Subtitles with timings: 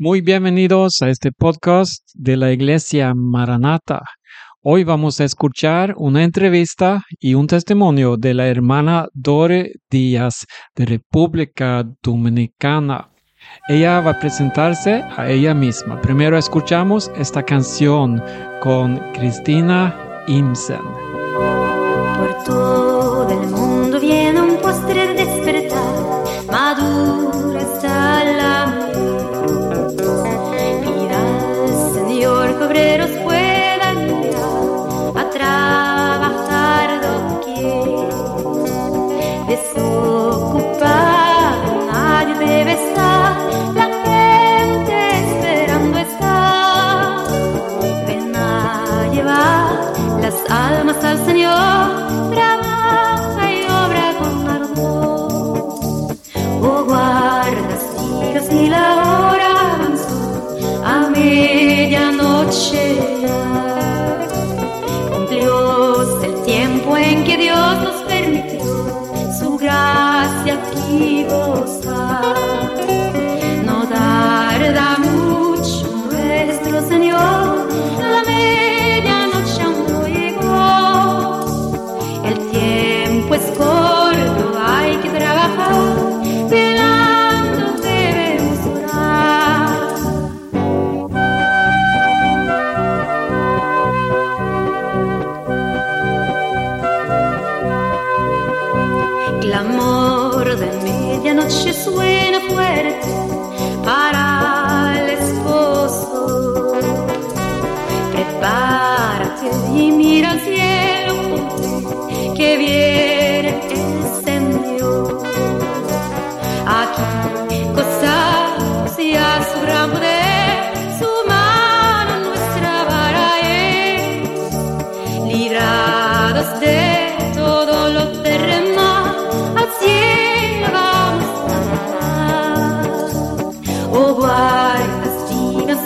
[0.00, 4.02] Muy bienvenidos a este podcast de la Iglesia Maranata.
[4.62, 10.86] Hoy vamos a escuchar una entrevista y un testimonio de la hermana Dore Díaz de
[10.86, 13.10] República Dominicana.
[13.68, 16.00] Ella va a presentarse a ella misma.
[16.00, 18.22] Primero escuchamos esta canción
[18.60, 20.78] con Cristina Imsen.
[67.28, 68.64] Que Dios nos permitió
[69.38, 72.87] su gracia aquí gozar.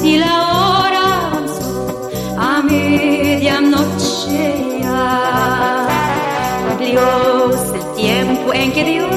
[0.05, 1.31] Y la hora
[2.37, 4.41] a medianoche
[4.81, 5.87] ya.
[6.69, 9.12] Cumplióse el tiempo en que Dios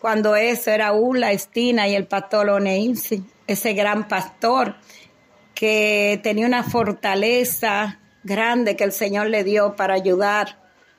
[0.00, 4.76] cuando eso era Ula, Estina y el pastor Oneinsi, ese gran pastor
[5.54, 10.58] que tenía una fortaleza grande que el Señor le dio para ayudar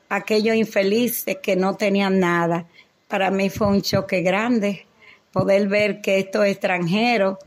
[0.09, 2.65] a aquellos infelices que no tenían nada.
[3.07, 4.85] Para mí fue un choque grande
[5.31, 7.37] poder ver que estos extranjeros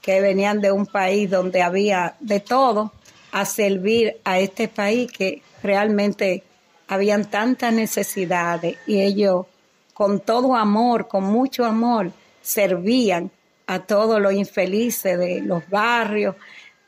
[0.00, 2.92] que venían de un país donde había de todo,
[3.32, 6.42] a servir a este país que realmente
[6.88, 9.46] habían tantas necesidades y ellos
[9.94, 12.12] con todo amor, con mucho amor,
[12.42, 13.30] servían
[13.66, 16.36] a todos los infelices de los barrios,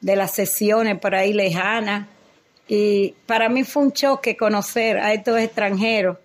[0.00, 2.06] de las sesiones por ahí lejanas.
[2.68, 6.18] Y para mí fue un choque conocer a estos extranjeros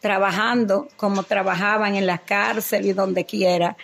[0.00, 3.76] trabajando como trabajaban en las cárceles y donde quiera.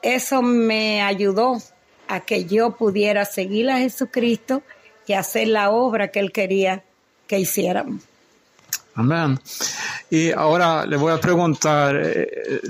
[0.00, 1.58] Eso me ayudó
[2.06, 4.62] a que yo pudiera seguir a Jesucristo
[5.06, 6.84] y hacer la obra que Él quería
[7.26, 8.02] que hiciéramos.
[8.98, 9.38] Amén.
[10.10, 12.60] Y ahora le voy a preguntar eh, eh,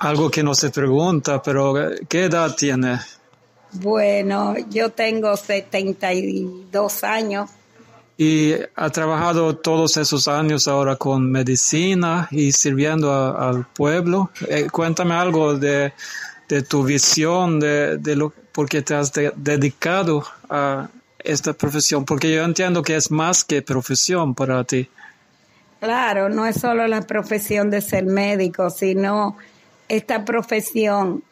[0.00, 2.98] algo que no se pregunta, pero eh, ¿qué edad tiene
[3.72, 7.50] Bueno, yo tengo 72 años.
[8.16, 14.30] Y ha trabajado todos esos años ahora con medicina y sirviendo a- al pueblo.
[14.48, 15.92] Eh, cuéntame algo de,
[16.48, 20.88] de tu visión, de, de lo porque te has de- dedicado a
[21.20, 24.88] esta profesión, porque yo entiendo que es más que profesión para ti.
[25.80, 29.36] Claro, no es solo la profesión de ser médico, sino
[29.88, 31.22] esta profesión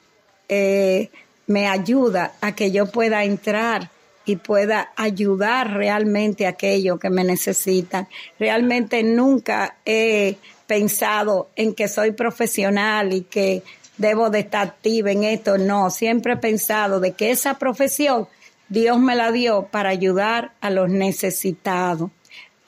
[0.48, 1.10] eh,
[1.46, 3.90] me ayuda a que yo pueda entrar
[4.24, 8.08] y pueda ayudar realmente a aquellos que me necesitan.
[8.38, 13.62] Realmente nunca he pensado en que soy profesional y que
[13.98, 15.58] debo de estar activa en esto.
[15.58, 18.26] No, siempre he pensado de que esa profesión
[18.68, 22.10] Dios me la dio para ayudar a los necesitados.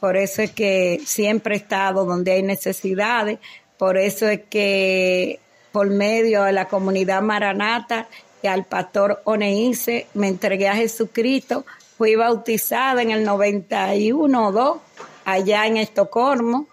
[0.01, 3.39] Por eso es que siempre he estado donde hay necesidades,
[3.79, 5.41] por eso es que
[5.73, 8.09] por medio de la comunidad Maranata
[8.43, 11.65] y al pastor Oneice me entregué a Jesucristo,
[11.97, 14.79] fui bautizada en el 91 o 2
[15.25, 16.67] allá en Estocolmo.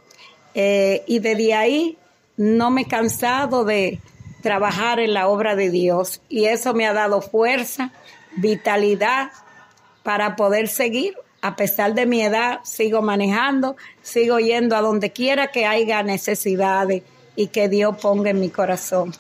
[0.54, 1.98] Eh, y desde ahí
[2.38, 4.00] no me he cansado de
[4.42, 6.22] trabajar en la obra de Dios.
[6.30, 7.92] Y eso me ha dado fuerza,
[8.38, 9.32] vitalidad
[10.04, 11.16] para poder seguir.
[11.46, 17.04] A pesar de mi edad, sigo manejando, sigo yendo a donde quiera que haya necesidades
[17.36, 19.14] y que Dios ponga en mi corazón.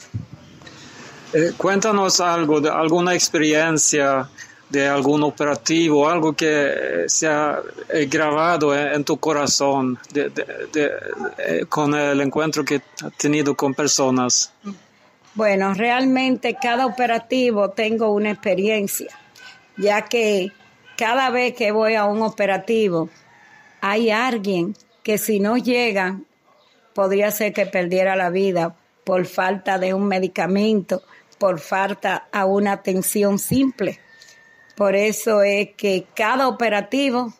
[1.33, 4.27] Eh, cuéntanos algo, de alguna experiencia
[4.69, 7.60] de algún operativo, algo que eh, se ha
[7.94, 13.54] eh, grabado en, en tu corazón de- de- de- con el encuentro que has tenido
[13.56, 14.51] con personas.
[15.36, 19.12] Bueno, realmente cada operativo tengo una experiencia,
[19.77, 20.51] ya que
[20.97, 23.09] cada vez que voy a un operativo
[23.81, 26.19] hay alguien que si no llega
[26.94, 31.03] podría ser que perdiera la vida por falta de un medicamento,
[31.38, 34.00] por falta a una atención simple.
[34.75, 37.33] Por eso es que cada operativo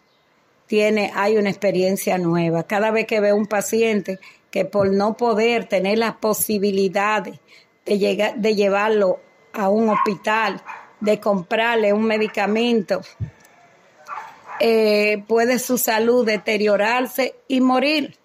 [0.68, 2.64] tiene, hay una experiencia nueva.
[2.64, 4.20] Cada vez que veo un paciente
[4.52, 7.40] que por no poder tener las posibilidades
[7.86, 9.20] de, llegar, de llevarlo
[9.54, 10.62] a un hospital,
[11.00, 13.02] de comprarle un medicamento,
[14.68, 18.18] eh, puede su salud deteriorarse y morir.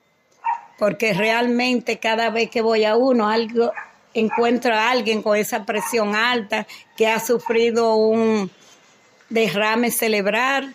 [0.78, 3.72] Porque realmente cada vez que voy a uno, algo,
[4.14, 6.66] encuentro a alguien con esa presión alta
[6.96, 8.50] que ha sufrido un
[9.28, 10.74] derrame cerebral,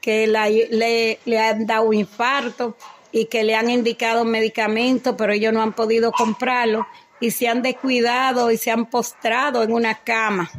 [0.00, 2.74] que le, le han dado un infarto
[3.12, 6.86] y que le han indicado medicamentos, pero ellos no han podido comprarlo
[7.20, 10.50] y se han descuidado y se han postrado en una cama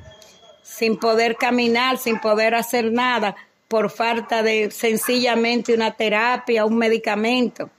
[0.62, 3.36] sin poder caminar, sin poder hacer nada,
[3.68, 7.70] por falta de sencillamente una terapia, un medicamento.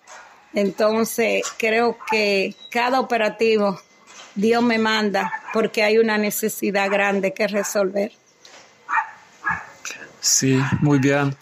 [0.52, 3.80] Entonces, creo que cada operativo
[4.34, 8.12] Dios me manda porque hay una necesidad grande que resolver.
[10.20, 11.36] Sí, muy bien.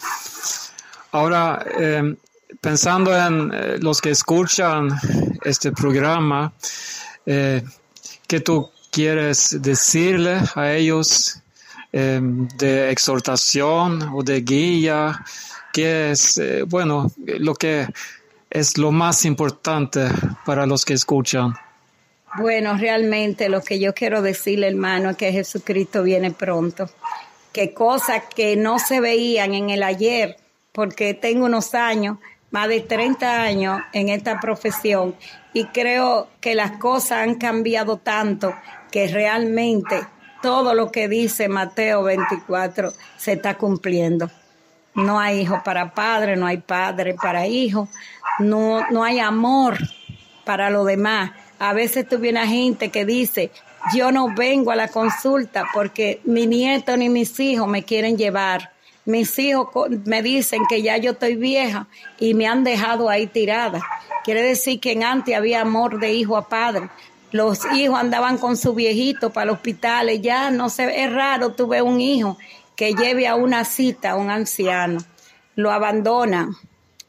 [1.11, 2.15] Ahora, eh,
[2.61, 4.89] pensando en eh, los que escuchan
[5.43, 6.53] este programa,
[7.25, 7.63] eh,
[8.27, 11.41] ¿qué tú quieres decirle a ellos
[11.91, 15.23] eh, de exhortación o de guía?
[15.71, 17.87] ¿Qué es, eh, bueno, lo que
[18.49, 20.07] es lo más importante
[20.45, 21.53] para los que escuchan?
[22.37, 26.89] Bueno, realmente lo que yo quiero decirle, hermano, es que Jesucristo viene pronto.
[27.51, 30.37] Que cosas que no se veían en el ayer,
[30.71, 32.17] porque tengo unos años,
[32.51, 35.15] más de 30 años en esta profesión,
[35.53, 38.53] y creo que las cosas han cambiado tanto
[38.91, 40.05] que realmente
[40.41, 44.29] todo lo que dice Mateo 24 se está cumpliendo.
[44.95, 47.87] No hay hijo para padre, no hay padre para hijo,
[48.39, 49.77] no, no hay amor
[50.43, 51.31] para lo demás.
[51.59, 53.51] A veces tú vienes gente que dice,
[53.93, 58.71] yo no vengo a la consulta porque mi nieto ni mis hijos me quieren llevar.
[59.05, 61.87] Mis hijos me dicen que ya yo estoy vieja
[62.19, 63.81] y me han dejado ahí tirada.
[64.25, 66.89] Quiere decir que en antes había amor de hijo a padre.
[67.31, 70.21] Los hijos andaban con su viejito para los hospitales.
[70.21, 72.37] Ya no sé, es raro tú ves un hijo
[72.75, 74.99] que lleve a una cita a un anciano.
[75.55, 76.55] Lo abandonan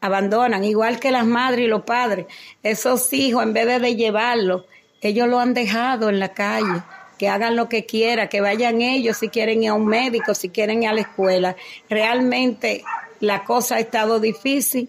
[0.01, 2.27] abandonan, igual que las madres y los padres.
[2.63, 4.65] Esos hijos, en vez de, de llevarlos,
[5.01, 6.83] ellos lo han dejado en la calle.
[7.19, 10.51] Que hagan lo que quieran, que vayan ellos si quieren ir a un médico, si
[10.51, 11.57] quieren ir a la escuela.
[11.91, 12.85] Realmente
[13.19, 14.89] la cosa ha estado difícil,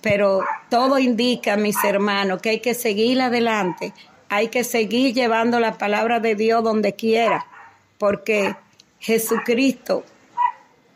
[0.00, 3.92] pero todo indica, mis hermanos, que hay que seguir adelante.
[4.28, 7.46] Hay que seguir llevando la palabra de Dios donde quiera,
[7.98, 8.54] porque
[9.00, 10.04] Jesucristo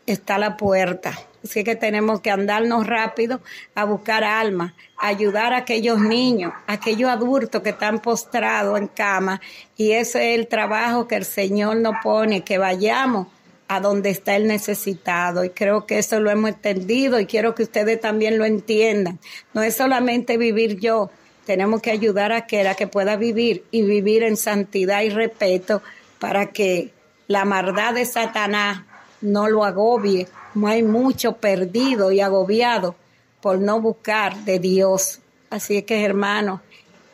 [0.05, 1.17] está a la puerta.
[1.43, 3.41] Así que tenemos que andarnos rápido
[3.75, 9.41] a buscar almas, ayudar a aquellos niños, a aquellos adultos que están postrados en cama.
[9.75, 13.27] Y ese es el trabajo que el Señor nos pone, que vayamos
[13.67, 15.43] a donde está el necesitado.
[15.43, 19.19] Y creo que eso lo hemos entendido y quiero que ustedes también lo entiendan.
[19.53, 21.09] No es solamente vivir yo,
[21.45, 25.81] tenemos que ayudar a aquel a que pueda vivir y vivir en santidad y respeto
[26.19, 26.93] para que
[27.27, 28.83] la maldad de Satanás
[29.21, 30.27] no lo agobie.
[30.55, 32.95] No hay mucho perdido y agobiado
[33.41, 35.19] por no buscar de Dios.
[35.49, 36.61] Así que, hermanos,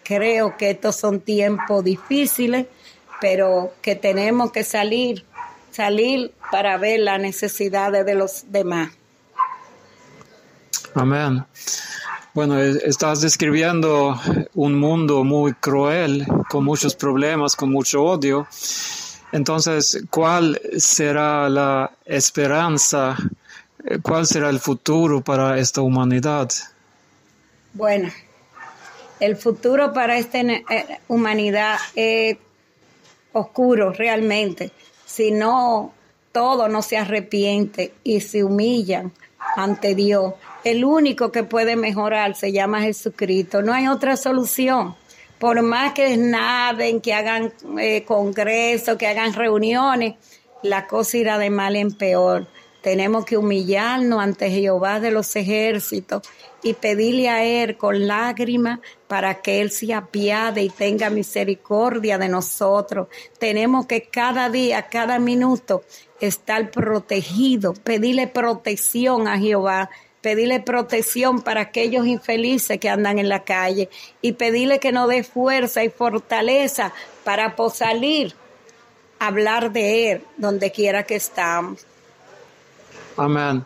[0.04, 2.68] creo que estos son tiempos difíciles,
[3.22, 5.26] pero que tenemos que salir,
[5.72, 8.92] salir para ver las necesidades de los demás.
[10.96, 11.46] Amén.
[12.34, 14.20] Bueno, estás describiendo
[14.54, 18.48] un mundo muy cruel, con muchos problemas, con mucho odio.
[19.32, 23.18] Entonces, ¿cuál será la esperanza?
[24.04, 26.50] ¿Cuál será el futuro para esta humanidad?
[27.74, 28.12] Bueno,
[29.20, 30.66] el futuro para esta eh,
[31.08, 32.38] humanidad es
[33.34, 34.72] oscuro realmente.
[35.06, 35.94] Si no,
[36.32, 39.12] todo no se arrepiente y se humillan
[39.56, 40.34] ante Dios.
[40.64, 43.62] El único que puede mejorar se llama Jesucristo.
[43.62, 44.96] No hay otra solución
[45.40, 50.16] por más que naden, que hagan eh, congresos, que hagan reuniones,
[50.62, 52.48] la cosa irá de mal en peor.
[52.82, 56.24] Tenemos que humillarnos ante Jehová de los ejércitos
[56.62, 62.30] y pedirle a Él con lágrimas para que Él se apiade y tenga misericordia de
[62.30, 63.08] nosotros.
[63.38, 65.84] Tenemos que cada día, cada minuto
[66.20, 69.90] estar protegido, pedirle protección a Jehová
[70.22, 73.90] pedirle protección para aquellos infelices que andan en la calle
[74.22, 78.36] y pedirle que nos dé fuerza y fortaleza para salir
[79.20, 81.86] a hablar de Él donde quiera que estamos.
[83.18, 83.66] Amén.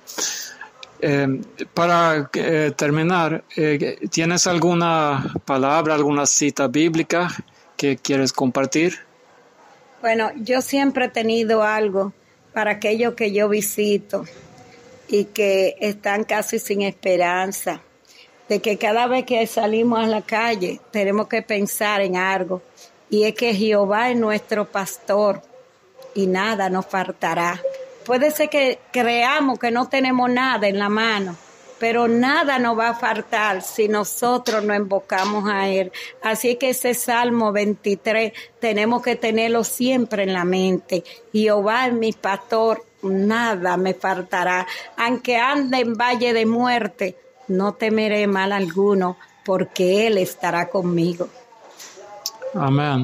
[1.06, 1.42] Eh,
[1.74, 7.30] para eh, terminar, eh, ¿tienes alguna palabra, alguna cita bíblica
[7.76, 9.00] que quieres compartir?
[10.02, 12.14] Bueno, yo siempre he tenido algo
[12.54, 14.26] para aquellos que yo visito
[15.08, 17.82] y que están casi sin esperanza,
[18.50, 22.62] de que cada vez que salimos a la calle tenemos que pensar en algo,
[23.10, 25.42] y es que Jehová es nuestro pastor
[26.16, 27.62] y nada nos faltará.
[28.06, 31.38] Puede ser que creamos que no tenemos nada en la mano,
[31.80, 35.92] pero nada nos va a faltar si nosotros nos invocamos a Él.
[36.22, 41.04] Así que ese Salmo 23 tenemos que tenerlo siempre en la mente.
[41.32, 44.66] Jehová es mi pastor nada me faltará.
[44.98, 47.18] Aunque ande en valle de muerte,
[47.48, 51.28] no temeré mal alguno, porque Él estará conmigo.
[52.56, 53.04] Amén.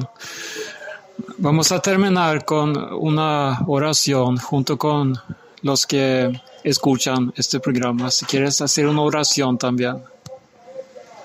[1.38, 5.14] Vamos a terminar con una oración junto con
[5.62, 6.32] los que
[6.64, 8.10] escuchan este programa.
[8.10, 10.02] Si quieres hacer una oración también.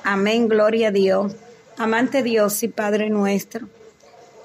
[0.03, 1.33] Amén, gloria a Dios.
[1.77, 3.67] Amante Dios y Padre nuestro.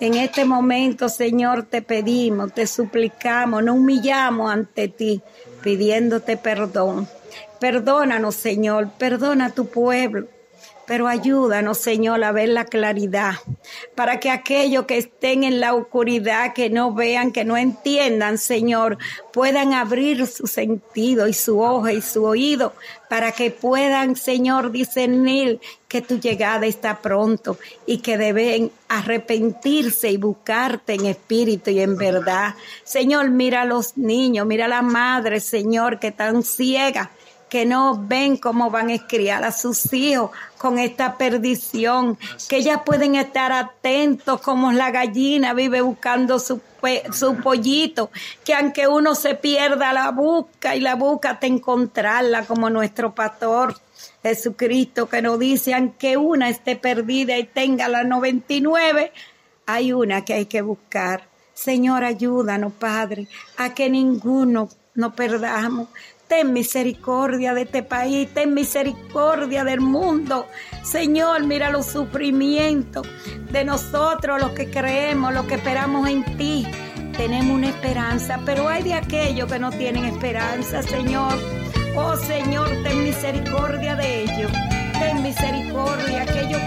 [0.00, 5.20] En este momento, Señor, te pedimos, te suplicamos, nos humillamos ante ti,
[5.62, 7.06] pidiéndote perdón.
[7.60, 10.26] Perdónanos, Señor, perdona a tu pueblo
[10.86, 13.34] pero ayúdanos, Señor, a ver la claridad,
[13.94, 18.98] para que aquellos que estén en la oscuridad, que no vean, que no entiendan, Señor,
[19.32, 22.74] puedan abrir su sentido y su ojo y su oído,
[23.08, 30.16] para que puedan, Señor, discernir que tu llegada está pronto y que deben arrepentirse y
[30.16, 32.54] buscarte en espíritu y en verdad.
[32.84, 37.08] Señor, mira a los niños, mira a las madres, Señor, que están ciegas
[37.50, 42.16] que no ven cómo van a criar a sus hijos con esta perdición,
[42.48, 46.60] que ellas pueden estar atentos como la gallina vive buscando su,
[47.12, 48.10] su pollito,
[48.44, 53.76] que aunque uno se pierda la busca y la busca hasta encontrarla como nuestro pastor.
[54.22, 59.12] Jesucristo que nos dice, aunque una esté perdida y tenga la 99,
[59.66, 61.28] hay una que hay que buscar.
[61.52, 63.28] Señor, ayúdanos, Padre,
[63.58, 65.88] a que ninguno nos perdamos
[66.30, 70.46] ten misericordia de este país, ten misericordia del mundo.
[70.84, 73.04] Señor, mira los sufrimientos
[73.50, 76.64] de nosotros, los que creemos, los que esperamos en ti.
[77.16, 81.34] Tenemos una esperanza, pero hay de aquellos que no tienen esperanza, Señor.
[81.96, 84.52] Oh Señor, ten misericordia de ellos.
[85.00, 86.62] Ten misericordia, que ellos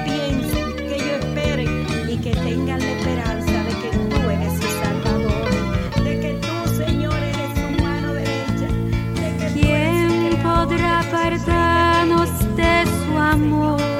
[10.72, 13.92] apartarnos de su amor.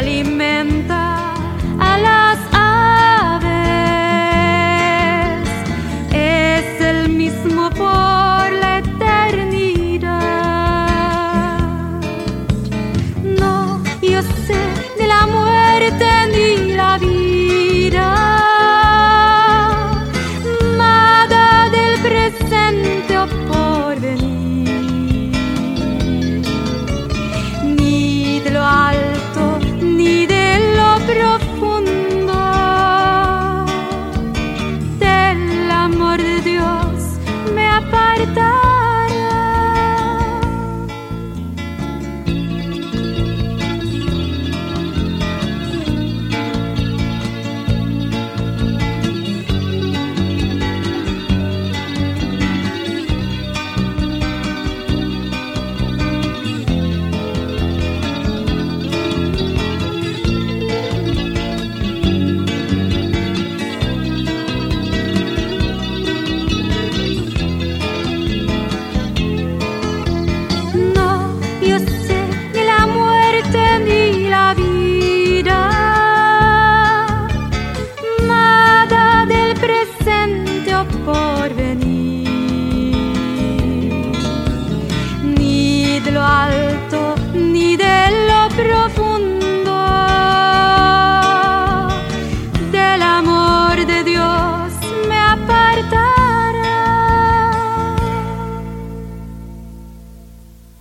[0.00, 0.49] El que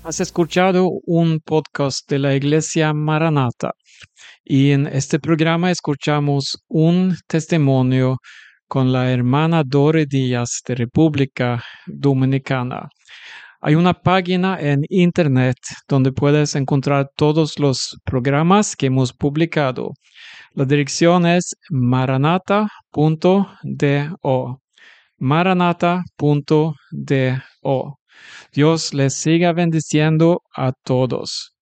[0.03, 3.73] Has escuchado un podcast de la Iglesia Maranata
[4.43, 8.17] y en este programa escuchamos un testimonio
[8.67, 12.87] con la hermana Dore Díaz de República Dominicana.
[13.61, 15.57] Hay una página en internet
[15.87, 19.91] donde puedes encontrar todos los programas que hemos publicado.
[20.53, 23.47] La dirección es maranata.do.
[25.17, 26.75] maranata.do.
[28.53, 31.53] Dios les siga bendiciendo a todos.